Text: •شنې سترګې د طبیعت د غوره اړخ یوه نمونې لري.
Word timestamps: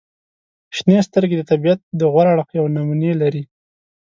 •شنې 0.75 0.97
سترګې 1.07 1.35
د 1.37 1.43
طبیعت 1.51 1.79
د 1.99 2.01
غوره 2.11 2.29
اړخ 2.33 2.47
یوه 2.57 2.69
نمونې 2.77 3.11
لري. 3.21 3.43